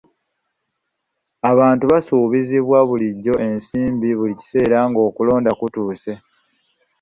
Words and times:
Abantu 1.51 1.83
basuubizibwa 1.91 2.77
bulijjo 2.87 3.33
ensimbi 3.47 4.09
buli 4.17 4.33
kiseera 4.39 4.79
ng'okulonda 4.89 5.51
kutuuse. 5.59 6.13